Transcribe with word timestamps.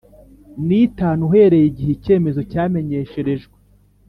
N 0.65 0.67
itanu 0.87 1.21
uhereye 1.27 1.65
igihe 1.71 1.91
icyemezo 1.97 2.41
cyamenyesherejwe 2.51 3.55